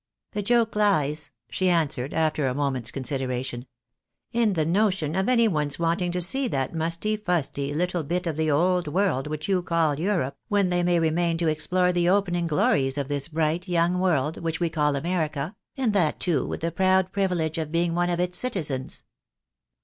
"The 0.33 0.41
joke 0.41 0.75
lies," 0.75 1.31
she 1.51 1.69
answered, 1.69 2.11
after 2.11 2.47
a 2.47 2.55
moment's 2.55 2.89
consideration," 2.89 3.67
in 4.33 4.53
the 4.53 4.65
notion 4.65 5.15
of 5.15 5.29
any 5.29 5.47
one's 5.47 5.77
wanting 5.77 6.11
to 6.13 6.21
see 6.21 6.47
that 6.47 6.73
musty, 6.73 7.15
fusty, 7.15 7.71
little 7.71 8.01
bit 8.01 8.25
of 8.25 8.35
the 8.35 8.49
old 8.49 8.87
world 8.87 9.27
which 9.27 9.47
you 9.47 9.61
call 9.61 9.99
Europe, 9.99 10.37
when 10.47 10.69
they 10.69 10.81
may 10.81 10.97
remain 10.99 11.37
to 11.37 11.47
explore 11.47 11.91
the 11.91 12.09
opening 12.09 12.47
glories 12.47 12.97
of 12.97 13.09
this 13.09 13.27
bright, 13.27 13.67
young 13.67 13.99
world, 13.99 14.37
which 14.37 14.59
we 14.59 14.71
call 14.71 14.95
America, 14.95 15.55
and 15.77 15.93
that, 15.93 16.19
too, 16.19 16.47
with 16.47 16.61
the 16.61 16.71
proud 16.71 17.11
privilege 17.11 17.59
of 17.59 17.71
being 17.71 17.93
one 17.93 18.09
of 18.09 18.19
its 18.19 18.35
citizens." 18.39 19.03